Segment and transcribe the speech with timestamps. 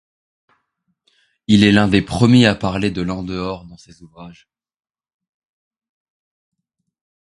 [1.45, 4.47] Il est l'un des premiers à parler de l'en-dehors dans ses ouvrages.